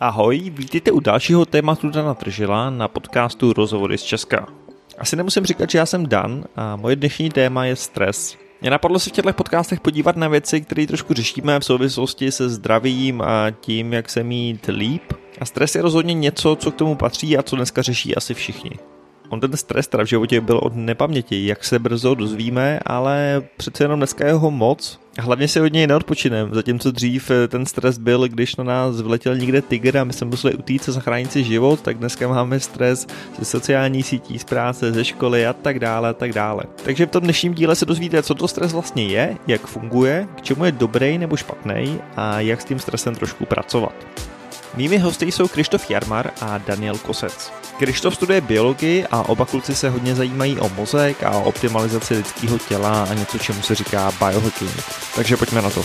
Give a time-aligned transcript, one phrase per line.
[0.00, 4.46] Ahoj, vítejte u dalšího tématu Dana Tržila na podcastu Rozhovory z Česka.
[4.98, 8.36] Asi nemusím říkat, že já jsem Dan a moje dnešní téma je stres.
[8.60, 12.48] Mě napadlo se v těchto podcastech podívat na věci, které trošku řešíme v souvislosti se
[12.48, 15.02] zdravím a tím, jak se mít líp.
[15.40, 18.70] A stres je rozhodně něco, co k tomu patří a co dneska řeší asi všichni.
[19.28, 23.84] On ten stres teda v životě byl od nepaměti, jak se brzo dozvíme, ale přece
[23.84, 25.00] jenom dneska je ho moc.
[25.20, 29.36] Hlavně si od něj neodpočinem, zatímco dřív eh, ten stres byl, když na nás vletěl
[29.36, 33.06] někde tygr a my jsme museli utíct a zachránit si život, tak dneska máme stres
[33.38, 36.64] ze sociální sítí, z práce, ze školy a tak dále a tak dále.
[36.84, 40.42] Takže v tom dnešním díle se dozvíte, co to stres vlastně je, jak funguje, k
[40.42, 43.94] čemu je dobrý nebo špatný a jak s tím stresem trošku pracovat.
[44.78, 47.52] Mými hosty jsou Krištof Jarmar a Daniel Kosec.
[47.78, 52.58] Krištof studuje biologii a oba kluci se hodně zajímají o mozek a o optimalizaci lidského
[52.58, 54.70] těla a něco, čemu se říká biohacking.
[55.14, 55.84] Takže pojďme na to.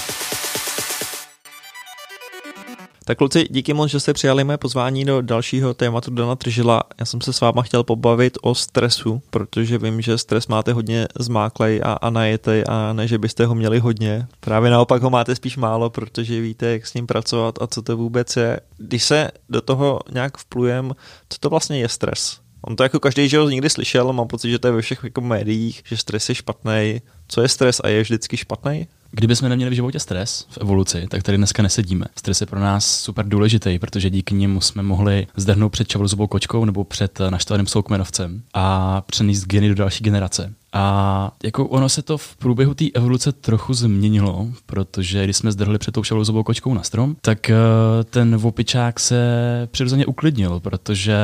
[3.06, 6.84] Tak kluci, díky moc, že jste přijali mé pozvání do dalšího tématu Dana Tržila.
[7.00, 11.08] Já jsem se s váma chtěl pobavit o stresu, protože vím, že stres máte hodně
[11.20, 14.28] zmáklej a, a najetej a ne, že byste ho měli hodně.
[14.40, 17.98] Právě naopak ho máte spíš málo, protože víte, jak s ním pracovat a co to
[17.98, 18.60] vůbec je.
[18.78, 20.96] Když se do toho nějak vplujem,
[21.30, 22.38] co to vlastně je stres?
[22.62, 25.04] On to jako každý, že ho někdy slyšel, mám pocit, že to je ve všech
[25.04, 27.02] jako médiích, že stres je špatný.
[27.28, 28.88] Co je stres a je vždycky špatný?
[29.16, 32.06] Kdybychom neměli v životě stres v evoluci, tak tady dneska nesedíme.
[32.16, 36.66] Stres je pro nás super důležitý, protože díky němu jsme mohli zdrhnout před čavolzovou kočkou
[36.66, 40.54] nebo před naštvaným soukmenovcem a přenést geny do další generace.
[40.74, 45.78] A jako ono se to v průběhu té evoluce trochu změnilo, protože když jsme zdrhli
[45.78, 47.56] před tou šalozovou kočkou na strom, tak eh,
[48.10, 49.18] ten vopičák se
[49.72, 51.18] přirozeně uklidnil, protože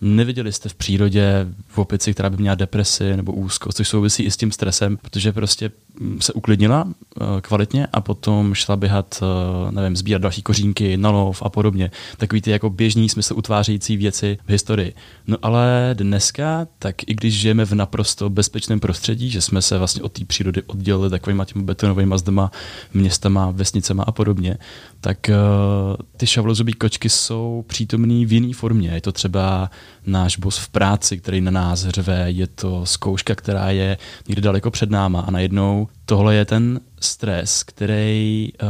[0.00, 4.30] Neviděli jste v přírodě v opici, která by měla depresi nebo úzkost, což souvisí i
[4.30, 5.70] s tím stresem, protože prostě
[6.18, 6.92] se uklidnila uh,
[7.40, 11.90] kvalitně a potom šla běhat, uh, nevím, sbírat další kořínky, na lov a podobně.
[12.16, 14.94] Takový ty jako běžný smysl utvářející věci v historii.
[15.26, 20.02] No ale dneska, tak i když žijeme v naprosto bezpečném prostředí, že jsme se vlastně
[20.02, 22.50] od té přírody oddělili takovýma těmi betonovými zdama,
[22.94, 24.58] městama, vesnicema a podobně,
[25.00, 28.90] tak uh, ty šavlozubí kočky jsou přítomný v jiné formě.
[28.94, 29.70] Je to třeba
[30.06, 34.70] náš bos v práci, který na nás řve, je to zkouška, která je někde daleko
[34.70, 38.68] před náma a najednou tohle je ten stres, který uh,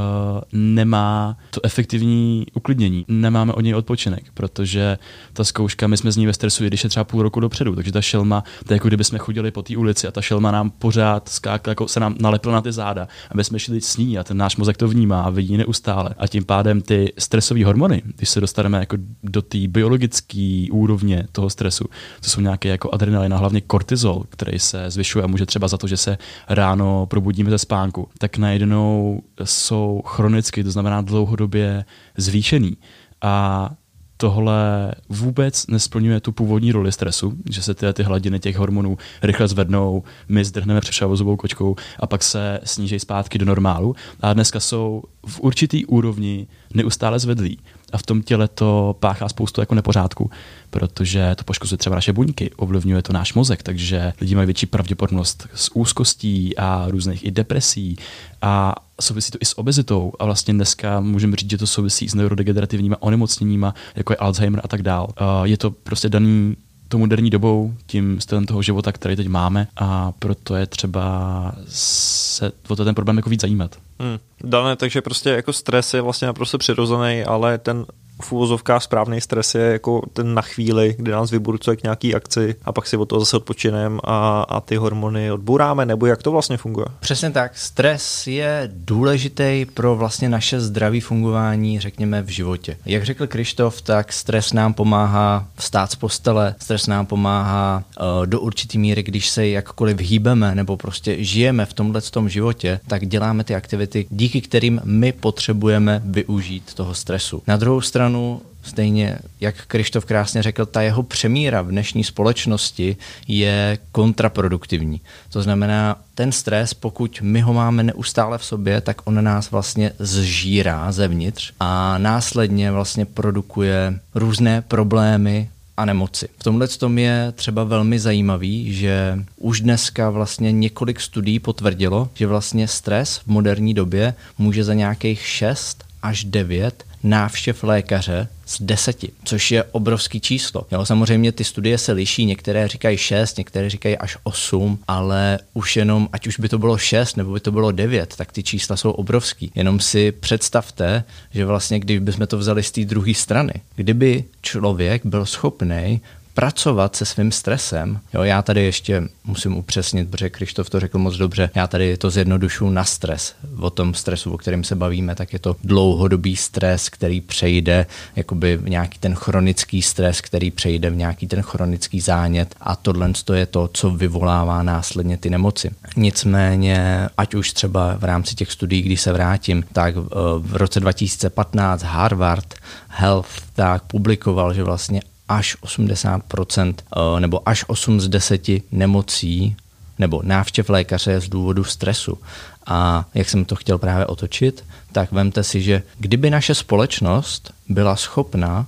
[0.53, 3.05] nemá to efektivní uklidnění.
[3.09, 4.99] Nemáme od něj odpočinek, protože
[5.33, 7.93] ta zkouška, my jsme z ní ve stresu, když je třeba půl roku dopředu, takže
[7.93, 10.71] ta šelma, to je jako kdyby jsme chodili po té ulici a ta šelma nám
[10.71, 14.25] pořád skákala, jako se nám nalepila na ty záda, aby jsme šli s ní a
[14.25, 16.11] ten náš mozek to vnímá a vidí neustále.
[16.19, 21.50] A tím pádem ty stresové hormony, když se dostaneme jako do té biologické úrovně toho
[21.50, 21.84] stresu,
[22.21, 25.77] to jsou nějaké jako adrenalin a hlavně kortizol, který se zvyšuje a může třeba za
[25.77, 26.19] to, že se
[26.49, 31.85] ráno probudíme ze spánku, tak najednou jsou chronicky, to znamená dlouhodobě
[32.17, 32.77] zvýšený.
[33.23, 33.71] A
[34.17, 39.49] tohle vůbec nesplňuje tu původní roli stresu, že se ty, ty hladiny těch hormonů rychle
[39.49, 43.95] zvednou, my zdrhneme přešavozovou kočkou a pak se sníží zpátky do normálu.
[44.21, 47.59] A dneska jsou v určitý úrovni neustále zvedlí
[47.93, 50.31] a v tom těle to páchá spoustu jako nepořádku,
[50.71, 55.49] protože to poškozuje třeba naše buňky, ovlivňuje to náš mozek, takže lidi mají větší pravděpodobnost
[55.55, 57.97] s úzkostí a různých i depresí
[58.43, 62.15] a souvisí to i s obezitou a vlastně dneska můžeme říct, že to souvisí s
[62.15, 65.09] neurodegenerativníma onemocněníma, jako je Alzheimer a tak dál.
[65.45, 66.56] Je to prostě daný
[66.91, 72.53] tou moderní dobou, tím stylem toho života, který teď máme a proto je třeba se
[72.69, 73.77] o ten problém jako víc zajímat.
[73.99, 74.19] Hmm.
[74.45, 77.87] Dané, takže prostě jako stres je vlastně naprosto přirozený, ale ten
[78.20, 82.54] v úvozovkách správný stres je jako ten na chvíli, kdy nás vyburcuje k nějaký akci
[82.64, 86.32] a pak si od toho zase odpočinem a, a ty hormony odbouráme, nebo jak to
[86.32, 86.86] vlastně funguje?
[87.00, 87.58] Přesně tak.
[87.58, 92.76] Stres je důležitý pro vlastně naše zdraví fungování, řekněme, v životě.
[92.86, 98.41] Jak řekl Krištof, tak stres nám pomáhá vstát z postele, stres nám pomáhá uh, do
[98.41, 103.44] určitý míry, když se jakkoliv hýbeme nebo prostě žijeme v tomhle tom životě, tak děláme
[103.44, 107.43] ty aktivity, díky kterým my potřebujeme využít toho stresu.
[107.46, 112.97] Na druhou stranu stranu, stejně jak Krištof krásně řekl, ta jeho přemíra v dnešní společnosti
[113.29, 115.01] je kontraproduktivní.
[115.33, 119.93] To znamená, ten stres, pokud my ho máme neustále v sobě, tak on nás vlastně
[119.99, 126.29] zžírá zevnitř a následně vlastně produkuje různé problémy a nemoci.
[126.39, 132.27] V tomhle tom je třeba velmi zajímavý, že už dneska vlastně několik studií potvrdilo, že
[132.27, 139.12] vlastně stres v moderní době může za nějakých 6 až 9 návštěv lékaře z deseti,
[139.25, 140.67] což je obrovský číslo.
[140.73, 145.76] Jo, samozřejmě ty studie se liší, některé říkají 6, některé říkají až 8, ale už
[145.76, 148.76] jenom, ať už by to bylo 6 nebo by to bylo 9, tak ty čísla
[148.76, 149.52] jsou obrovský.
[149.55, 155.26] Jenom si představte, že vlastně kdybychom to vzali z té druhé strany, kdyby člověk byl
[155.26, 156.00] schopný
[156.40, 158.00] pracovat se svým stresem.
[158.14, 162.10] Jo, já tady ještě musím upřesnit, protože Krištof to řekl moc dobře, já tady to
[162.10, 163.34] zjednodušu na stres.
[163.58, 168.58] O tom stresu, o kterém se bavíme, tak je to dlouhodobý stres, který přejde, jakoby
[168.62, 173.70] nějaký ten chronický stres, který přejde v nějaký ten chronický zánět a tohle je to,
[173.72, 175.70] co vyvolává následně ty nemoci.
[175.96, 179.94] Nicméně, ať už třeba v rámci těch studií, když se vrátím, tak
[180.38, 182.54] v roce 2015 Harvard
[182.88, 185.00] Health tak publikoval, že vlastně
[185.31, 189.56] až 80% eh, nebo až 8 z 10 nemocí
[189.99, 192.19] nebo návštěv lékaře z důvodu stresu.
[192.67, 197.97] A jak jsem to chtěl právě otočit, tak vemte si, že kdyby naše společnost byla
[197.97, 198.67] schopna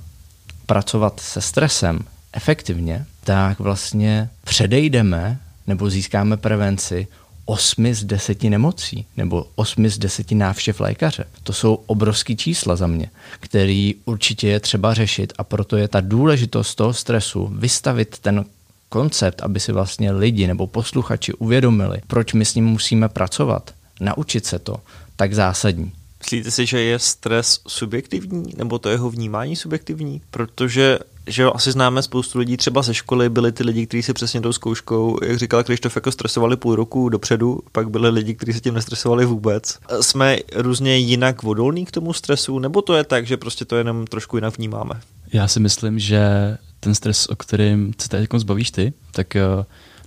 [0.66, 1.98] pracovat se stresem
[2.32, 7.06] efektivně, tak vlastně předejdeme nebo získáme prevenci
[7.44, 11.24] 8 z 10 nemocí nebo 8 z 10 návštěv lékaře.
[11.42, 13.10] To jsou obrovský čísla za mě,
[13.40, 18.44] který určitě je třeba řešit a proto je ta důležitost toho stresu vystavit ten
[18.88, 24.46] koncept, aby si vlastně lidi nebo posluchači uvědomili, proč my s ním musíme pracovat, naučit
[24.46, 24.76] se to,
[25.16, 25.92] tak zásadní.
[26.18, 30.22] Myslíte si, že je stres subjektivní, nebo to jeho vnímání subjektivní?
[30.30, 34.14] Protože že jo, asi známe spoustu lidí třeba ze školy, byli ty lidi, kteří se
[34.14, 38.52] přesně tou zkouškou, jak říkal Krištof, jako stresovali půl roku dopředu, pak byli lidi, kteří
[38.52, 39.78] se tím nestresovali vůbec.
[40.00, 44.06] Jsme různě jinak odolní k tomu stresu, nebo to je tak, že prostě to jenom
[44.06, 45.00] trošku jinak vnímáme?
[45.32, 46.22] Já si myslím, že
[46.80, 49.42] ten stres, o kterým se teď zbavíš ty, tak eh,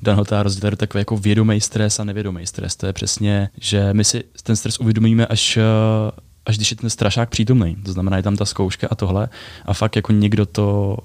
[0.01, 2.75] Dan ho rozdělil takový jako vědomý stres a nevědomý stres.
[2.75, 5.61] To je přesně, že my si ten stres uvědomíme až eh,
[6.45, 7.75] až když je ten strašák přítomný.
[7.75, 9.29] To znamená, je tam ta zkouška a tohle.
[9.65, 10.97] A fakt jako někdo to,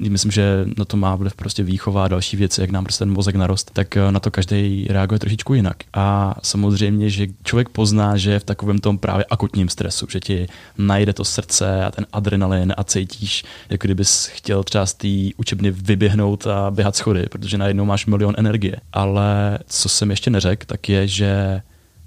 [0.00, 3.12] myslím, že na to má vliv prostě výchova a další věci, jak nám prostě ten
[3.12, 5.76] mozek narost, tak eh, na to každý reaguje trošičku jinak.
[5.92, 10.46] A samozřejmě, že člověk pozná, že je v takovém tom právě akutním stresu, že ti
[10.78, 15.70] najde to srdce a ten adrenalin a cítíš, jako kdybys chtěl třeba z té učebny
[15.70, 18.76] vyběhnout a běhat schody, protože najednou máš milion energie.
[18.92, 21.62] Ale co jsem ještě neřekl, tak je, že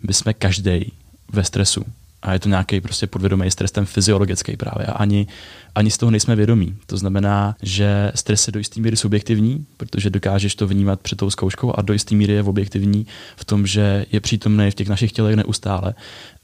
[0.08, 0.92] my jsme každý
[1.34, 1.86] ve stresu
[2.22, 4.86] a je to nějaký prostě podvědomý stres, ten fyziologický právě.
[4.88, 5.28] A ani,
[5.76, 6.76] ani z toho nejsme vědomí.
[6.86, 11.30] To znamená, že stres je do jisté míry subjektivní, protože dokážeš to vnímat před tou
[11.30, 13.06] zkouškou a do jisté míry je objektivní
[13.36, 15.94] v tom, že je přítomný v těch našich tělech neustále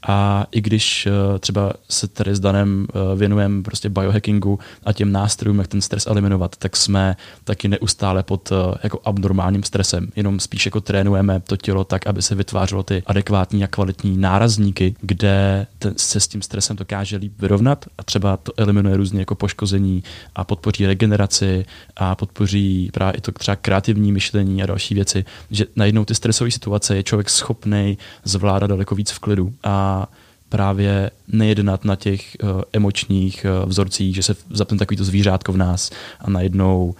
[0.08, 5.12] a i když uh, třeba se tady s Danem uh, věnujeme prostě biohackingu a těm
[5.12, 10.08] nástrojům, jak ten stres eliminovat, tak jsme taky neustále pod uh, jako abnormálním stresem.
[10.16, 14.94] Jenom spíš jako trénujeme to tělo tak, aby se vytvářelo ty adekvátní a kvalitní nárazníky,
[15.00, 19.34] kde ten, se s tím stresem dokáže líp vyrovnat a třeba to eliminuje různě jako
[19.34, 20.02] poškození
[20.34, 21.64] a podpoří regeneraci
[21.96, 26.50] a podpoří právě i to třeba kreativní myšlení a další věci, že najednou ty stresové
[26.50, 30.06] situace je člověk schopný zvládat daleko víc v klidu a
[30.48, 35.90] právě nejednat na těch uh, emočních uh, vzorcích, že se zapne takovýto zvířátko v nás
[36.20, 36.94] a najednou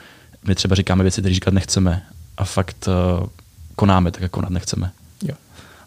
[0.49, 2.03] my třeba říkáme věci, které říkat nechceme
[2.37, 3.29] a fakt uh,
[3.77, 4.91] konáme tak, jak konat nechceme.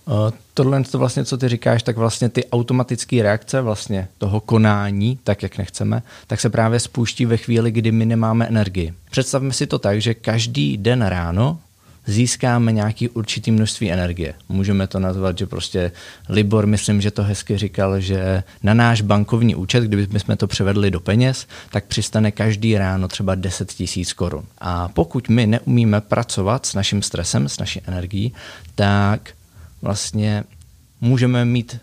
[0.09, 5.19] Uh, tohle, to vlastně, co ty říkáš, tak vlastně ty automatické reakce vlastně toho konání,
[5.23, 8.93] tak jak nechceme, tak se právě spouští ve chvíli, kdy my nemáme energii.
[9.11, 11.59] Představme si to tak, že každý den ráno
[12.05, 14.33] získáme nějaký určitý množství energie.
[14.49, 15.91] Můžeme to nazvat, že prostě
[16.29, 20.99] Libor, myslím, že to hezky říkal, že na náš bankovní účet, kdybychom to převedli do
[20.99, 24.43] peněz, tak přistane každý ráno třeba 10 tisíc korun.
[24.57, 28.33] A pokud my neumíme pracovat s naším stresem, s naší energií,
[28.75, 29.29] tak
[29.81, 30.43] vlastně
[31.01, 31.79] můžeme mít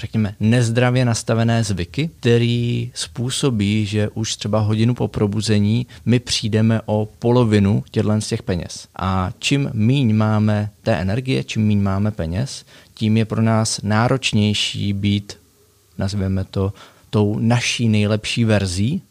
[0.00, 7.08] řekněme, nezdravě nastavené zvyky, který způsobí, že už třeba hodinu po probuzení my přijdeme o
[7.18, 8.88] polovinu těchto z těch peněz.
[8.96, 14.92] A čím míň máme té energie, čím míň máme peněz, tím je pro nás náročnější
[14.92, 15.38] být,
[15.98, 16.72] nazveme to,
[17.10, 19.02] tou naší nejlepší verzí.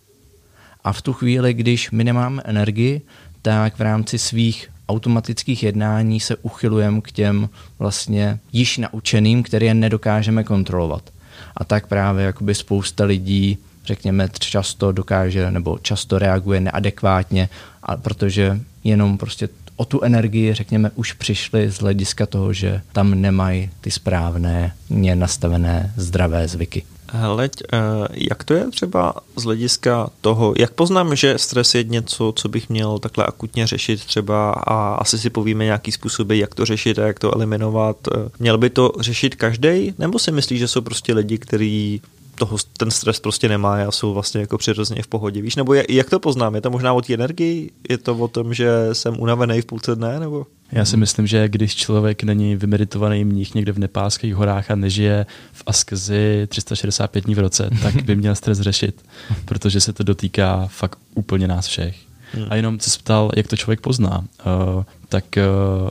[0.84, 3.02] A v tu chvíli, když my nemáme energii,
[3.42, 10.44] tak v rámci svých automatických jednání se uchylujeme k těm vlastně již naučeným, které nedokážeme
[10.44, 11.10] kontrolovat.
[11.58, 17.50] A tak právě jakoby spousta lidí, řekněme, často dokáže nebo často reaguje neadekvátně,
[17.84, 23.22] a protože jenom prostě o tu energii, řekněme, už přišli z hlediska toho, že tam
[23.22, 24.74] nemají ty správné,
[25.16, 26.84] nastavené zdravé zvyky.
[27.12, 27.78] Hleď, eh,
[28.12, 32.70] jak to je třeba z hlediska toho, jak poznám, že stres je něco, co bych
[32.70, 37.08] měl takhle akutně řešit třeba a asi si povíme nějaký způsoby, jak to řešit a
[37.08, 37.98] jak to eliminovat.
[38.08, 42.02] Eh, měl by to řešit každý, nebo si myslíš, že jsou prostě lidi, kteří
[42.36, 45.42] toho ten stres prostě nemá a jsou vlastně jako přirozeně v pohodě.
[45.42, 46.56] Víš, nebo jak to poznám?
[46.56, 47.72] Je to možná o té energii?
[47.90, 50.20] Je to o tom, že jsem unavený v půlce dne?
[50.20, 50.46] Nebo?
[50.72, 55.26] Já si myslím, že když člověk není vymeditovaný mních někde v nepálských horách a nežije
[55.54, 59.06] v askezi 365 dní v roce, tak by měl stres řešit,
[59.46, 61.98] protože se to dotýká fakt úplně nás všech.
[62.34, 62.46] Hmm.
[62.50, 64.20] A jenom se ptal, jak to člověk pozná.
[64.20, 65.90] Uh, tak uh,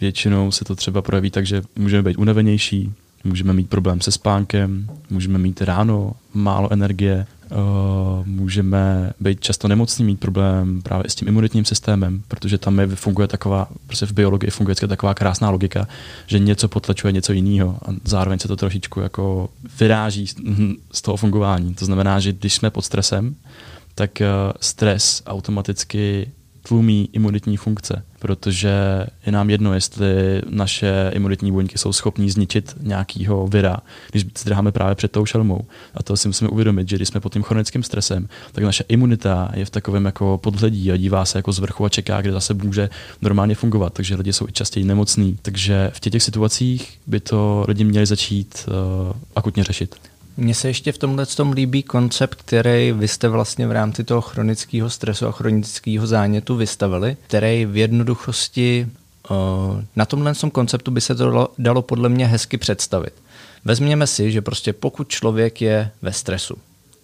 [0.00, 2.92] většinou se to třeba projeví tak, že můžeme být unavenější,
[3.24, 10.04] můžeme mít problém se spánkem, můžeme mít ráno málo energie, Uh, můžeme být často nemocní,
[10.04, 14.50] mít problém právě s tím imunitním systémem, protože tam je, funguje taková, prostě v biologii
[14.50, 15.88] funguje taková krásná logika,
[16.26, 19.48] že něco potlačuje něco jiného a zároveň se to trošičku jako
[19.80, 20.26] vyráží
[20.92, 21.74] z toho fungování.
[21.74, 23.34] To znamená, že když jsme pod stresem,
[23.94, 26.30] tak uh, stres automaticky
[26.62, 33.46] tlumí imunitní funkce, protože je nám jedno, jestli naše imunitní buňky jsou schopní zničit nějakýho
[33.46, 33.76] vira,
[34.10, 35.60] když zdráháme právě před tou šelmou.
[35.94, 39.50] A to si musíme uvědomit, že když jsme pod tím chronickým stresem, tak naše imunita
[39.54, 42.54] je v takovém jako podhledí a dívá se jako z vrchu a čeká, kde zase
[42.54, 42.90] může
[43.22, 43.92] normálně fungovat.
[43.92, 45.38] Takže lidi jsou i častěji nemocní.
[45.42, 49.96] Takže v těch, těch situacích by to lidi měli začít uh, akutně řešit.
[50.40, 54.20] Mně se ještě v tomhle tom líbí koncept, který vy jste vlastně v rámci toho
[54.20, 58.86] chronického stresu a chronického zánětu vystavili, který v jednoduchosti
[59.30, 59.36] uh,
[59.96, 63.12] na tomhle tom konceptu by se to dalo, dalo podle mě hezky představit.
[63.64, 66.56] Vezměme si, že prostě pokud člověk je ve stresu,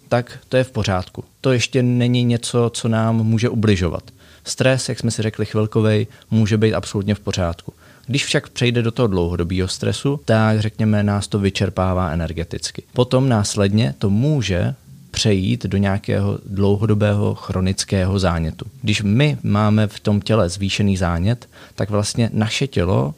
[0.09, 1.23] tak to je v pořádku.
[1.41, 4.03] To ještě není něco, co nám může ubližovat.
[4.43, 7.73] Stres, jak jsme si řekli chvilkovej, může být absolutně v pořádku.
[8.07, 12.83] Když však přejde do toho dlouhodobého stresu, tak řekněme, nás to vyčerpává energeticky.
[12.93, 14.75] Potom následně to může
[15.11, 18.65] přejít do nějakého dlouhodobého chronického zánětu.
[18.81, 23.13] Když my máme v tom těle zvýšený zánět, tak vlastně naše tělo,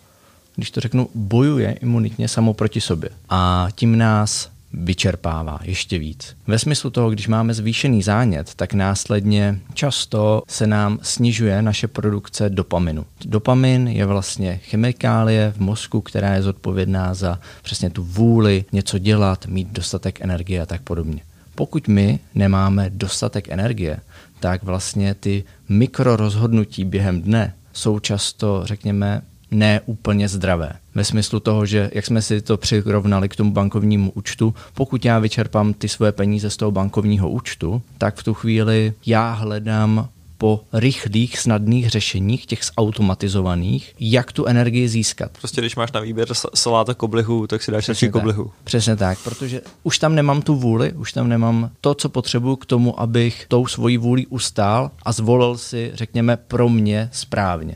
[0.56, 3.10] když to řeknu, bojuje imunitně samo proti sobě.
[3.30, 4.50] A tím nás
[4.84, 6.36] vyčerpává ještě víc.
[6.48, 12.50] Ve smyslu toho, když máme zvýšený zánět, tak následně často se nám snižuje naše produkce
[12.50, 13.06] dopaminu.
[13.26, 19.46] Dopamin je vlastně chemikálie v mozku, která je zodpovědná za přesně tu vůli něco dělat,
[19.46, 21.22] mít dostatek energie a tak podobně.
[21.56, 24.00] Pokud my nemáme dostatek energie,
[24.40, 30.72] tak vlastně ty mikrorozhodnutí během dne jsou často, řekněme, ne úplně zdravé.
[30.96, 35.20] Ve smyslu toho, že jak jsme si to přirovnali k tomu bankovnímu účtu, pokud já
[35.20, 40.62] vyčerpám ty svoje peníze z toho bankovního účtu, tak v tu chvíli já hledám po
[40.74, 45.32] rychlých, snadných řešeních, těch zautomatizovaných, jak tu energii získat.
[45.40, 48.52] Prostě když máš na výběr saláta koblihu, tak si dáš radši koblihu.
[48.64, 52.66] Přesně tak, protože už tam nemám tu vůli, už tam nemám to, co potřebuju k
[52.66, 57.76] tomu, abych tou svojí vůli ustál a zvolil si, řekněme, pro mě správně.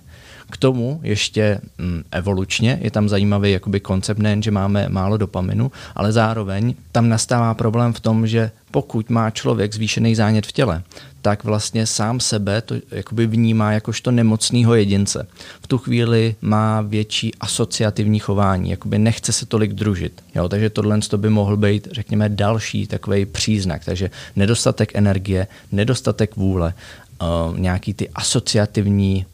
[0.51, 5.71] K tomu ještě mm, evolučně je tam zajímavý jakoby koncept, nejen, že máme málo dopaminu,
[5.95, 10.83] ale zároveň tam nastává problém v tom, že pokud má člověk zvýšený zánět v těle,
[11.21, 15.27] tak vlastně sám sebe to jakoby vnímá jakožto nemocného jedince.
[15.61, 20.21] V tu chvíli má větší asociativní chování, jakoby nechce se tolik družit.
[20.35, 23.85] Jo, takže tohle by mohl být, řekněme, další takový příznak.
[23.85, 26.73] Takže nedostatek energie, nedostatek vůle,
[27.21, 29.25] uh, nějaký ty asociativní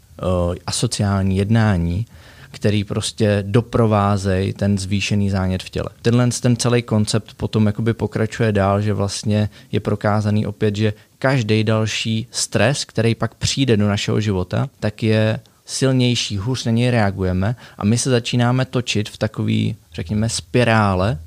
[0.67, 2.05] asociální jednání,
[2.51, 5.89] který prostě doprovázejí ten zvýšený zánět v těle.
[6.01, 11.63] Tenhle ten celý koncept potom jakoby pokračuje dál, že vlastně je prokázaný opět, že každý
[11.63, 17.55] další stres, který pak přijde do našeho života, tak je silnější, hůř na něj reagujeme
[17.77, 21.19] a my se začínáme točit v takový, řekněme, spirále,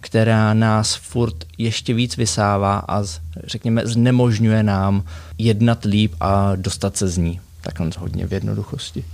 [0.00, 3.04] která nás furt ještě víc vysává a
[3.44, 5.04] řekněme znemožňuje nám
[5.38, 7.40] jednat líp a dostat se z ní.
[7.62, 9.04] Takhle hodně v jednoduchosti.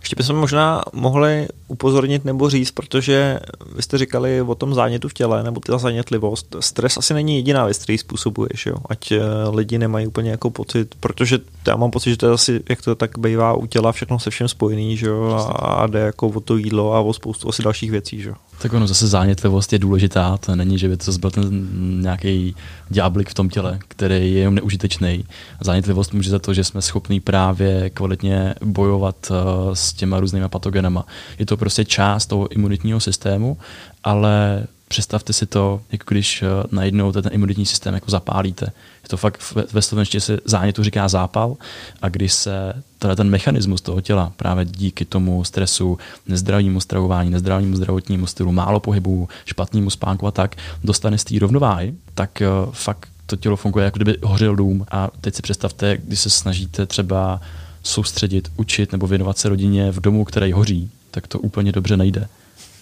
[0.00, 3.40] Ještě bychom možná mohli upozornit nebo říct, protože
[3.76, 6.56] vy jste říkali o tom zánětu v těle, nebo ta zánětlivost.
[6.60, 8.76] Stres asi není jediná věc, který způsobuješ, jo?
[8.88, 9.20] ať eh,
[9.54, 12.94] lidi nemají úplně jako pocit, protože já mám pocit, že to je asi, jak to
[12.94, 15.50] tak bývá u těla, všechno se všem spojený, že jo?
[15.58, 18.20] a jde jako o to jídlo a o spoustu asi dalších věcí.
[18.20, 18.34] Že jo?
[18.60, 21.68] Tak ono zase zánětlivost je důležitá, to není, že by to byl ten
[22.02, 22.54] nějaký
[22.88, 25.24] ďáblik v tom těle, který je jenom neužitečný.
[25.60, 29.36] Zánětlivost může za to, že jsme schopní právě kvalitně bojovat uh,
[29.74, 31.06] s těma různýma patogenama.
[31.38, 33.58] Je to prostě část toho imunitního systému,
[34.04, 38.66] ale představte si to, jako když uh, najednou ten imunitní systém jako zapálíte.
[39.08, 41.56] Je to fakt ve, ve slovenštině se zánětu říká zápal
[42.02, 47.76] a když se teda ten mechanismus toho těla právě díky tomu stresu, nezdravému stravování, nezdravému
[47.76, 53.08] zdravotnímu stylu, málo pohybu, špatnému spánku a tak, dostane z té rovnováhy, tak uh, fakt
[53.26, 54.86] to tělo funguje, jako kdyby hořel dům.
[54.90, 57.40] A teď si představte, když se snažíte třeba
[57.82, 62.28] soustředit, učit nebo věnovat se rodině v domu, který hoří, tak to úplně dobře nejde.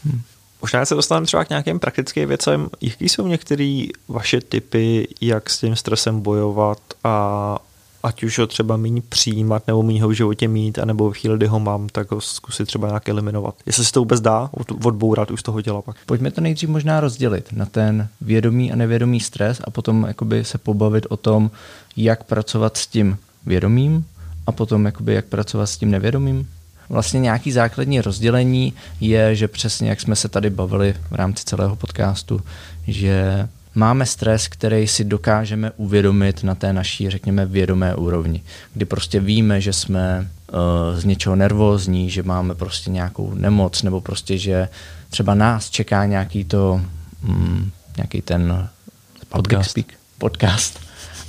[0.05, 0.21] Hmm.
[0.63, 2.69] Možná se dostaneme třeba k nějakým praktickým věcem.
[2.81, 7.59] Jaký jsou některé vaše typy, jak s tím stresem bojovat a
[8.03, 11.37] ať už ho třeba méně přijímat nebo méně ho v životě mít, anebo v chvíli,
[11.37, 13.55] kdy ho mám, tak ho zkusit třeba nějak eliminovat.
[13.67, 14.51] Jestli se to vůbec dá,
[14.85, 15.97] odbourat už toho děla pak.
[16.07, 20.59] Pojďme to nejdřív možná rozdělit na ten vědomý a nevědomý stres a potom jakoby se
[20.59, 21.51] pobavit o tom,
[21.97, 24.05] jak pracovat s tím vědomým
[24.47, 26.49] a potom jakoby jak pracovat s tím nevědomým.
[26.89, 31.77] Vlastně nějaký základní rozdělení je, že přesně jak jsme se tady bavili v rámci celého
[31.77, 32.41] podcastu,
[32.87, 38.43] že máme stres, který si dokážeme uvědomit na té naší, řekněme, vědomé úrovni,
[38.75, 44.01] kdy prostě víme, že jsme uh, z něčeho nervózní, že máme prostě nějakou nemoc, nebo
[44.01, 44.69] prostě, že
[45.11, 46.81] třeba nás čeká nějaký to,
[47.29, 48.69] um, nějaký ten
[49.29, 49.71] podcast.
[49.71, 49.87] Speak,
[50.19, 50.81] podcast.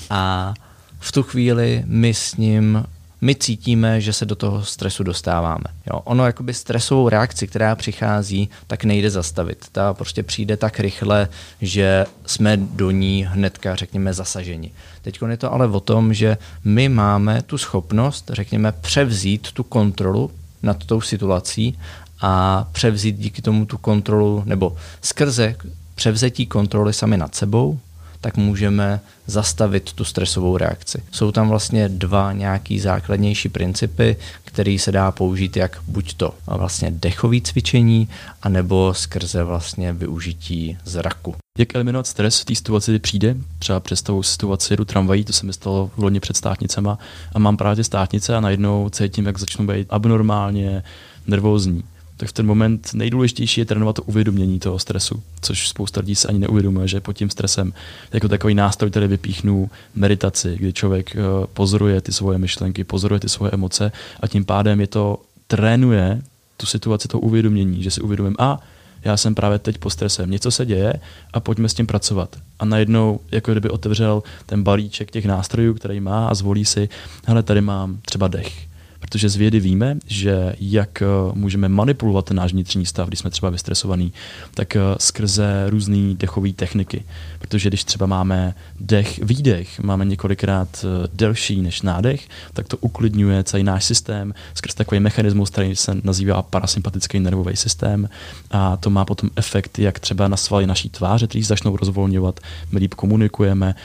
[0.10, 0.54] A
[1.00, 2.84] v tu chvíli my s ním
[3.22, 5.64] my cítíme, že se do toho stresu dostáváme.
[5.94, 9.66] Jo, ono jakoby stresovou reakci, která přichází, tak nejde zastavit.
[9.72, 11.30] Ta prostě přijde tak rychle,
[11.62, 14.72] že jsme do ní hnedka, řekněme, zasaženi.
[15.02, 20.32] Teď je to ale o tom, že my máme tu schopnost, řekněme, převzít tu kontrolu
[20.64, 21.80] nad tou situací
[22.22, 25.56] a převzít díky tomu tu kontrolu, nebo skrze
[25.96, 27.80] převzetí kontroly sami nad sebou,
[28.22, 31.04] tak můžeme zastavit tu stresovou reakci.
[31.12, 36.92] Jsou tam vlastně dva nějaký základnější principy, který se dá použít jak buď to vlastně
[36.92, 38.10] dechový cvičení,
[38.44, 41.36] anebo skrze vlastně využití zraku.
[41.58, 43.36] Jak eliminovat stres v té situaci, kdy přijde?
[43.60, 46.98] Třeba představu situaci, jedu tramvají, to se mi stalo v loni před státnicema
[47.34, 50.84] a mám právě státnice a najednou cítím, jak začnu být abnormálně
[51.28, 51.84] nervózní
[52.18, 56.28] tak v ten moment nejdůležitější je trénovat to uvědomění toho stresu, což spousta lidí se
[56.28, 57.74] ani neuvědomuje, že pod tím stresem
[58.14, 61.20] jako takový nástroj, který vypíchnu meditaci, kdy člověk eh,
[61.54, 66.22] pozoruje ty svoje myšlenky, pozoruje ty svoje emoce a tím pádem je to trénuje
[66.58, 68.60] tu situaci toho uvědomění, že si uvědomím, a
[69.04, 70.94] já jsem právě teď pod stresem, něco se děje
[71.34, 72.36] a pojďme s tím pracovat.
[72.60, 76.90] A najednou, jako kdyby otevřel ten balíček těch nástrojů, který má a zvolí si,
[77.26, 78.68] hele, tady mám třeba dech
[79.10, 83.30] Protože z vědy víme, že jak eh, můžeme manipulovat ten náš vnitřní stav, když jsme
[83.30, 84.14] třeba vystresovaný,
[84.54, 87.04] tak eh, skrze různé dechové techniky.
[87.40, 93.44] Protože když třeba máme dech, výdech, máme několikrát eh, delší než nádech, tak to uklidňuje
[93.44, 98.10] celý náš systém skrz takový mechanismus, který se nazývá parasympatický nervový systém
[98.52, 102.40] a to má potom efekt, jak třeba na svaly naší tváře, který začnou rozvolňovat,
[102.72, 103.76] my líp komunikujeme,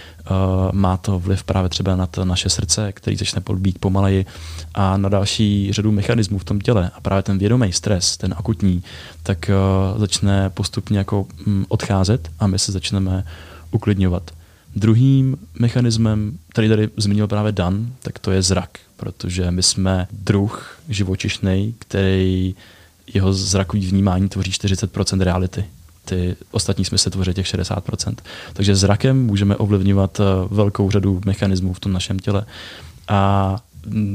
[0.72, 4.26] má to vliv právě třeba na to naše srdce, který začne být pomaleji
[4.74, 8.82] a na další řadu mechanismů v tom těle a právě ten vědomý stres, ten akutní,
[9.22, 9.50] tak
[9.94, 13.24] uh, začne postupně jako um, odcházet a my se začneme
[13.70, 14.30] uklidňovat.
[14.76, 20.78] Druhým mechanismem, který tady zmínil právě Dan, tak to je zrak, protože my jsme druh
[20.88, 22.54] živočišný, který
[23.14, 25.64] jeho zrakový vnímání tvoří 40% reality.
[26.05, 28.15] Ty ostatní smysly tvoří těch 60%.
[28.53, 32.45] Takže zrakem můžeme ovlivňovat eh, velkou řadu mechanismů v tom našem těle.
[33.09, 33.59] A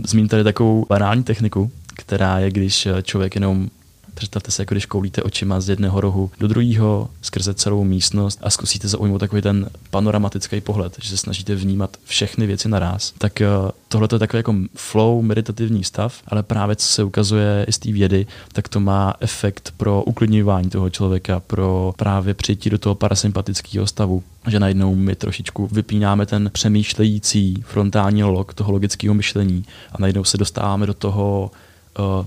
[0.05, 3.69] zmíním tady takovou banální techniku, která je, když člověk jenom
[4.17, 8.49] Představte si, jako když koulíte očima z jedného rohu do druhého skrze celou místnost a
[8.49, 13.13] zkusíte zaujmout takový ten panoramatický pohled, že se snažíte vnímat všechny věci naraz.
[13.17, 13.47] Tak eh,
[13.87, 17.91] tohle je takový jako flow, meditativní stav, ale právě co se ukazuje i z té
[17.91, 23.87] vědy, tak to má efekt pro uklidňování toho člověka, pro právě přijítí do toho parasympatického
[23.87, 30.23] stavu že najednou my trošičku vypínáme ten přemýšlející frontální log toho logického myšlení a najednou
[30.23, 31.51] se dostáváme do toho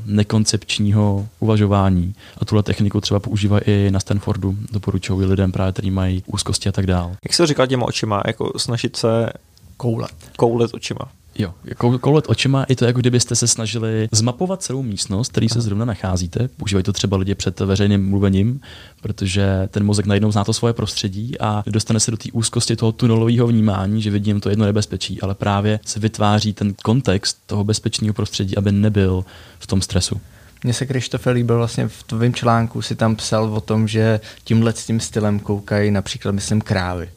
[0.07, 2.15] nekoncepčního uvažování.
[2.39, 6.73] A tuhle techniku třeba používají i na Stanfordu, doporučují lidem právě, kteří mají úzkosti a
[6.73, 7.17] tak dál.
[7.25, 9.33] Jak se říkal těma očima, jako snažit se
[9.77, 10.15] koulet.
[10.37, 11.01] Koulet očima.
[11.41, 15.61] Jo, jako koulet očima i to, jako kdybyste se snažili zmapovat celou místnost, který se
[15.61, 16.49] zrovna nacházíte.
[16.57, 18.61] Používají to třeba lidi před veřejným mluvením,
[19.03, 22.93] protože ten mozek najednou zná to svoje prostředí a dostane se do té úzkosti toho
[22.93, 28.15] tunelového vnímání, že vidím to jedno nebezpečí, ale právě se vytváří ten kontext toho bezpečného
[28.15, 29.25] prostředí, aby nebyl
[29.59, 30.21] v tom stresu.
[30.65, 34.73] Mně se Krištofe líbil vlastně v tvém článku, si tam psal o tom, že tímhle
[34.73, 37.09] s tím stylem koukají například, myslím, krávy.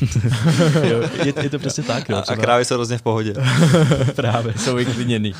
[0.82, 2.08] jo, je, je to přesně tak.
[2.08, 3.34] Jo, a, a krávy jsou hrozně v pohodě.
[4.16, 5.34] Právě, jsou vyklidněný.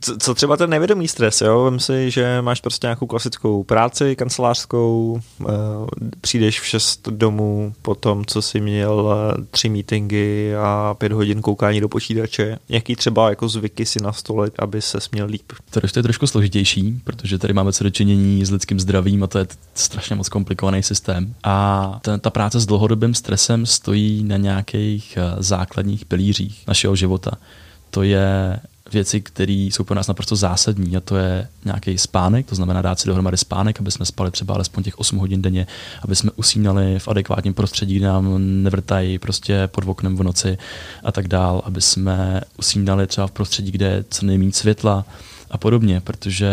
[0.00, 1.64] Co, co třeba ten nevědomý stres, jo?
[1.64, 5.48] Vem si, že máš prostě nějakou klasickou práci kancelářskou, uh,
[6.20, 11.42] přijdeš v 6 domů po tom, co jsi měl uh, tři meetingy a pět hodin
[11.42, 12.58] koukání do počítače.
[12.68, 15.52] Jaký třeba jako zvyky si nastolit, aby se směl líp?
[15.70, 19.46] To je trošku složitější, protože tady máme co dočinění s lidským zdravím a to je
[19.74, 21.34] strašně moc komplikovaný systém.
[21.44, 27.30] A ta, ta práce s dlouhodobým stresem stojí na nějakých uh, základních pilířích našeho života.
[27.90, 28.60] To je
[28.92, 33.00] věci, které jsou pro nás naprosto zásadní a to je nějaký spánek, to znamená dát
[33.00, 35.66] si dohromady spánek, aby jsme spali třeba alespoň těch 8 hodin denně,
[36.02, 40.58] aby jsme usínali v adekvátním prostředí, kde nám nevrtají prostě pod oknem v noci
[41.04, 45.04] a tak dál, aby jsme usínali třeba v prostředí, kde je co nejméně světla,
[45.52, 46.50] a podobně, protože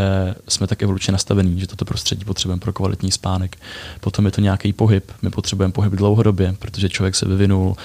[0.48, 3.58] jsme tak evolučně nastavení, že toto prostředí potřebujeme pro kvalitní spánek.
[4.00, 5.12] Potom je to nějaký pohyb.
[5.22, 7.76] My potřebujeme pohyb dlouhodobě, protože člověk se vyvinul uh,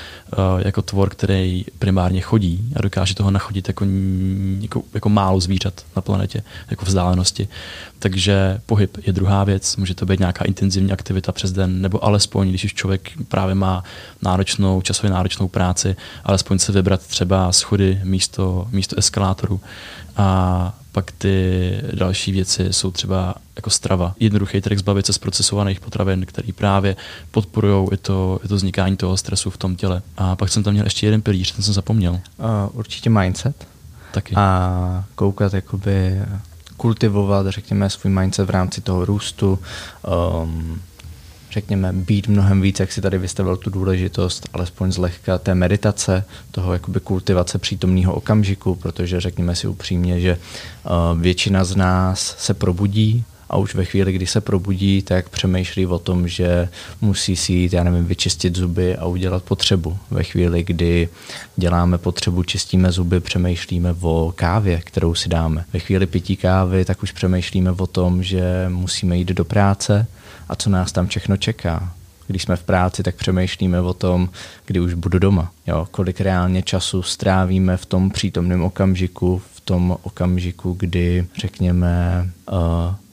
[0.64, 3.87] jako tvor, který primárně chodí a dokáže toho nachodit jako,
[4.61, 7.48] jako, jako málo zvířat na planetě, jako vzdálenosti.
[7.98, 9.77] Takže pohyb je druhá věc.
[9.77, 13.85] Může to být nějaká intenzivní aktivita přes den, nebo alespoň, když už člověk právě má
[14.22, 19.61] náročnou, časově náročnou práci, alespoň se vybrat třeba schody místo, místo eskalátoru.
[20.16, 24.14] A pak ty další věci jsou třeba jako strava.
[24.20, 26.96] Jednoduchý trik zbavit se z procesovaných potravin, který právě
[27.31, 30.03] podporují i to, i to vznikání toho stresu v tom těle.
[30.16, 32.12] A pak jsem tam měl ještě jeden pilíř, ten jsem zapomněl.
[32.12, 32.20] Uh,
[32.72, 33.66] určitě mindset.
[34.12, 34.35] Taky.
[34.35, 36.22] A koukat jakoby
[36.77, 39.59] kultivovat, řekněme, svůj mindset v rámci toho růstu,
[40.42, 40.81] um,
[41.55, 46.73] řekněme, být mnohem víc, jak si tady vystavil tu důležitost, alespoň zlehka té meditace, toho
[46.73, 53.25] jakoby kultivace přítomného okamžiku, protože řekněme si upřímně, že uh, většina z nás se probudí
[53.51, 56.69] a už ve chvíli, kdy se probudí, tak přemýšlí o tom, že
[57.01, 59.99] musí si jít, já nevím, vyčistit zuby a udělat potřebu.
[60.11, 61.09] Ve chvíli, kdy
[61.57, 65.64] děláme potřebu, čistíme zuby, přemýšlíme o kávě, kterou si dáme.
[65.73, 70.07] Ve chvíli pití kávy, tak už přemýšlíme o tom, že musíme jít do práce,
[70.55, 71.93] a co nás tam všechno čeká.
[72.27, 74.29] Když jsme v práci, tak přemýšlíme o tom,
[74.67, 75.51] kdy už budu doma.
[75.67, 82.59] Jo, kolik reálně času strávíme v tom přítomném okamžiku, v tom okamžiku, kdy, řekněme, uh,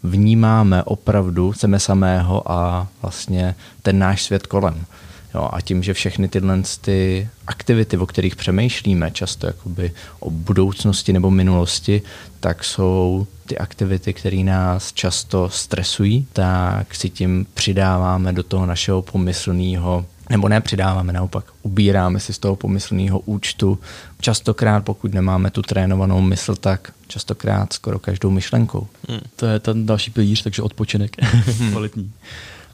[0.04, 4.86] vnímáme opravdu sebe samého a vlastně ten náš svět kolem.
[5.36, 11.14] Jo, a tím, že všechny tyhle ty aktivity, o kterých přemýšlíme, často jakoby o budoucnosti
[11.14, 12.02] nebo minulosti,
[12.40, 19.02] tak jsou ty aktivity, které nás často stresují, tak si tím přidáváme do toho našeho
[19.02, 23.80] pomyslného nebo ne přidáváme, naopak ubíráme si z toho pomyslného účtu.
[24.22, 28.88] Častokrát, pokud nemáme tu trénovanou mysl, tak častokrát skoro každou myšlenkou.
[29.10, 29.20] Hmm.
[29.36, 31.16] To je ten další pilíř, takže odpočinek
[31.72, 32.12] kvalitní.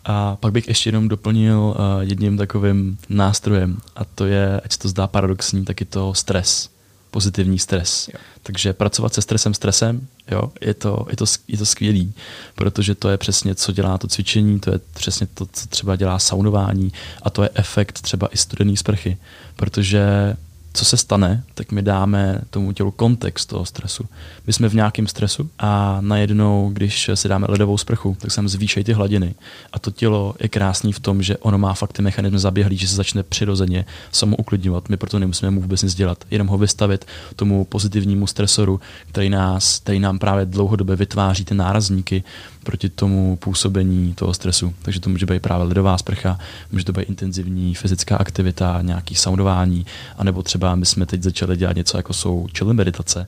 [0.09, 4.79] A pak bych ještě jenom doplnil uh, jedním takovým nástrojem, a to je, ať se
[4.79, 6.69] to zdá paradoxní, tak je to stres,
[7.11, 8.09] pozitivní stres.
[8.13, 8.19] Jo.
[8.43, 12.13] Takže pracovat se stresem, stresem, jo, je to, je to, je to skvělý,
[12.55, 16.19] protože to je přesně, co dělá to cvičení, to je přesně to, co třeba dělá
[16.19, 16.91] saunování
[17.23, 19.17] a to je efekt třeba i studený sprchy,
[19.55, 20.35] protože
[20.77, 24.05] co se stane, tak my dáme tomu tělu kontext toho stresu.
[24.47, 28.47] My jsme v nějakém stresu a najednou, když si dáme ledovou sprchu, tak se tam
[28.47, 29.35] zvýšejí ty hladiny.
[29.73, 32.87] A to tělo je krásný v tom, že ono má fakt ty mechanizmy zaběhlý, že
[32.87, 34.89] se začne přirozeně samo uklidňovat.
[34.89, 39.79] My proto nemusíme mu vůbec nic dělat, jenom ho vystavit tomu pozitivnímu stresoru, který, nás,
[39.79, 42.23] který nám právě dlouhodobě vytváří ty nárazníky
[42.63, 44.73] proti tomu působení toho stresu.
[44.81, 46.39] Takže to může být právě ledová sprcha,
[46.71, 49.85] může to být intenzivní fyzická aktivita, nějaký soundování,
[50.17, 53.27] anebo třeba my jsme teď začali dělat něco, jako jsou chili meditace,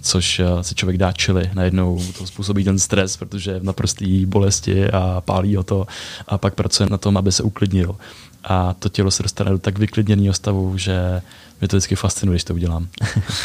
[0.00, 4.26] což eh, se člověk dá čili, najednou to způsobí ten stres, protože je v naprostý
[4.26, 5.86] bolesti a pálí ho to
[6.28, 7.96] a pak pracuje na tom, aby se uklidnil.
[8.44, 11.22] A to tělo se dostane do tak vyklidněného stavu, že
[11.60, 12.88] mě to vždycky fascinuje, když to udělám.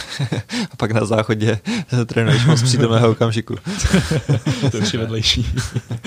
[0.72, 1.60] a pak na záchodě
[2.06, 3.56] trénuješ moc přítomného okamžiku.
[4.72, 5.48] to už je vedlejší.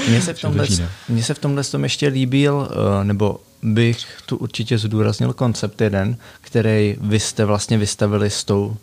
[0.09, 0.67] Mně se v tomhle,
[1.09, 6.17] mně se v tomhle tom ještě líbil, eh, nebo bych tu určitě zdůraznil koncept jeden,
[6.41, 8.77] který vy jste vlastně vystavili s tou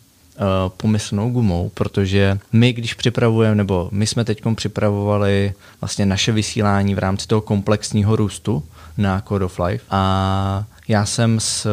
[0.67, 6.99] pomyslnou gumou, protože my, když připravujeme, nebo my jsme teď připravovali vlastně naše vysílání v
[6.99, 8.63] rámci toho komplexního růstu
[8.97, 11.67] na Code of Life a já jsem s,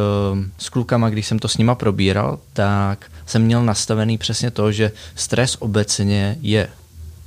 [0.59, 4.93] s klukama, když jsem to s nima probíral, tak jsem měl nastavený přesně to, že
[5.15, 6.69] stres obecně je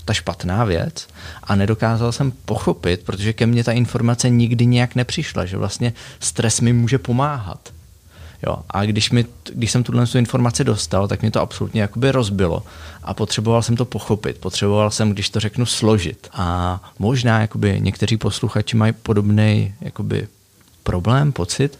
[0.06, 1.08] ta špatná věc
[1.44, 6.62] a nedokázal jsem pochopit, protože ke mně ta informace nikdy nějak nepřišla, že vlastně stres
[6.62, 7.70] mi může pomáhat.
[8.48, 12.64] Jo, a když, mi, když jsem tuhle informaci dostal, tak mě to absolutně jakoby rozbilo.
[13.04, 16.28] A potřeboval jsem to pochopit, potřeboval jsem, když to řeknu, složit.
[16.34, 20.28] A možná jakoby někteří posluchači mají podobný jakoby
[20.84, 21.80] problém, pocit,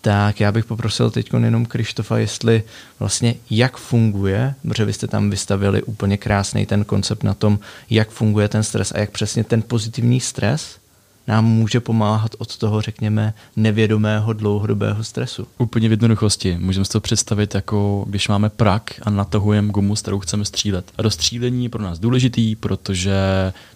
[0.00, 2.62] tak já bych poprosil teď jenom Krištofa, jestli
[2.98, 7.58] vlastně jak funguje, protože vy jste tam vystavili úplně krásný ten koncept na tom,
[7.90, 10.81] jak funguje ten stres a jak přesně ten pozitivní stres
[11.26, 15.46] nám může pomáhat od toho, řekněme, nevědomého dlouhodobého stresu.
[15.58, 16.58] Úplně v jednoduchosti.
[16.60, 20.92] Můžeme si to představit jako, když máme prak a natahujeme gumu, s kterou chceme střílet.
[20.98, 23.12] A dostřílení je pro nás důležitý, protože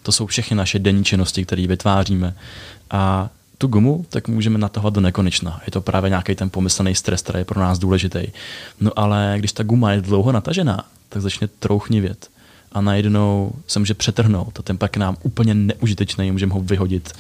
[0.03, 2.35] to jsou všechny naše denní činnosti, které vytváříme.
[2.91, 3.29] A
[3.59, 5.61] tu gumu, tak můžeme natahovat do nekonečna.
[5.67, 8.27] Je to právě nějaký ten pomyslný stres, který je pro nás důležitý.
[8.81, 12.29] No ale když ta guma je dlouho natažená, tak začne trouchnivět
[12.77, 17.13] a najednou se může přetrhnout a ten pak nám úplně neužitečný, můžeme ho vyhodit.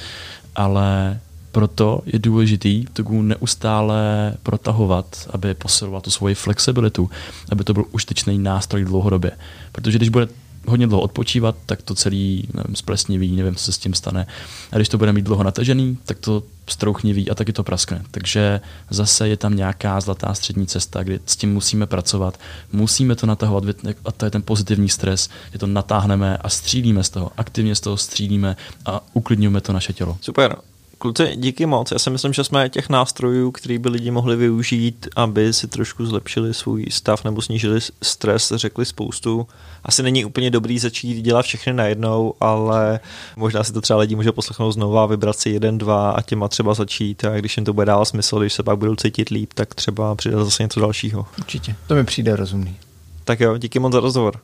[0.56, 1.20] Ale
[1.52, 7.10] proto je důležitý tu neustále protahovat, aby posiloval tu svoji flexibilitu,
[7.52, 9.32] aby to byl užitečný nástroj dlouhodobě.
[9.72, 10.28] Protože když bude
[10.68, 14.26] hodně dlouho odpočívat, tak to celý nevím, splesniví, nevím, co se s tím stane.
[14.72, 18.02] A když to bude mít dlouho natažený, tak to strouchnivý a taky to praskne.
[18.10, 22.40] Takže zase je tam nějaká zlatá střední cesta, kdy s tím musíme pracovat,
[22.72, 23.64] musíme to natahovat
[24.04, 27.80] a to je ten pozitivní stres, že to natáhneme a střílíme z toho, aktivně z
[27.80, 30.18] toho střílíme a uklidňujeme to naše tělo.
[30.20, 30.56] Super.
[30.98, 31.90] Kluci, díky moc.
[31.90, 36.06] Já si myslím, že jsme těch nástrojů, který by lidi mohli využít, aby si trošku
[36.06, 39.46] zlepšili svůj stav nebo snížili stres, řekli spoustu.
[39.84, 43.00] Asi není úplně dobrý začít dělat všechny najednou, ale
[43.36, 46.48] možná si to třeba lidi může poslechnout znovu a vybrat si jeden, dva a těma
[46.48, 47.24] třeba začít.
[47.24, 50.14] A když jim to bude dávat smysl, když se pak budou cítit líp, tak třeba
[50.14, 51.26] přijde zase něco dalšího.
[51.38, 51.74] Určitě.
[51.86, 52.76] To mi přijde rozumný.
[53.24, 54.40] Tak jo, díky moc za rozhovor.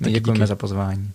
[0.00, 1.10] My děkujeme za pozvání.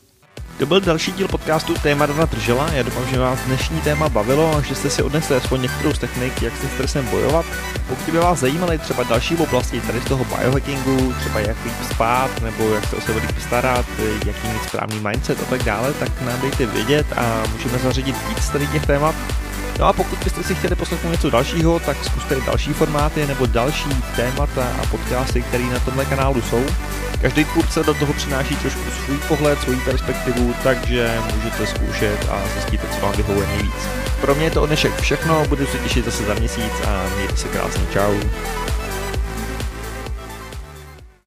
[0.60, 2.72] To byl další díl podcastu Téma Dana Tržela.
[2.74, 6.00] Já doufám, že vás dnešní téma bavilo a že jste si odnesli aspoň některou z
[6.00, 7.46] technik, jak se stresem bojovat.
[7.88, 12.42] Pokud by vás zajímaly třeba další oblasti tady z toho biohackingu, třeba jak líp spát,
[12.42, 13.86] nebo jak se o sebe líp starat,
[14.26, 18.50] jaký mít správný mindset a tak dále, tak nám dejte vědět a můžeme zařadit víc
[18.50, 19.16] tady těch témat.
[19.80, 23.46] No a pokud byste si chtěli poslechnout něco dalšího, tak zkuste i další formáty nebo
[23.46, 26.66] další témata a podcasty, které na tomhle kanálu jsou.
[27.22, 32.88] Každý tvůrce do toho přináší trošku svůj pohled, svou perspektivu, takže můžete zkoušet a zjistíte,
[32.96, 33.74] co vám vyhovuje nejvíc.
[34.22, 37.48] Pro mě je to dnešek všechno, budu se těšit zase za měsíc a mějte se
[37.48, 38.20] krásně, čau.